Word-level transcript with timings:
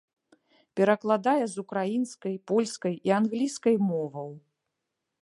Перакладае 0.79 1.43
з 1.51 1.55
украінскай, 1.63 2.35
польскай 2.53 2.95
і 3.11 3.17
англійскай 3.19 3.75
моваў. 3.89 4.29